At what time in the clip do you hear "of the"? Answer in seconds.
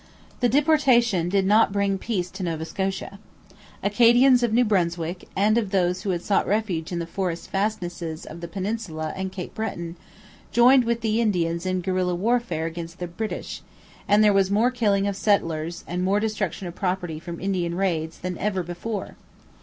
8.25-8.47